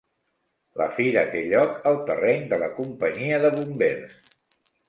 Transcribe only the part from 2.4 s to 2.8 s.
de la